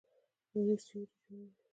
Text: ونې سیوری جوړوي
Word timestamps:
ونې 0.51 0.75
سیوری 0.83 1.03
جوړوي 1.11 1.49